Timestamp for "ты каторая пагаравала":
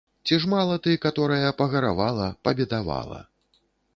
0.85-2.31